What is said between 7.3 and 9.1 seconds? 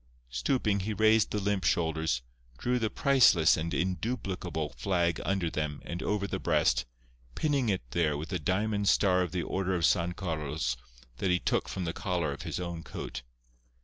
pinning it there with the diamond